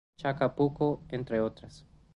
Chacabuco, 0.17 1.03
entre 1.09 1.37
otras. 1.41 1.85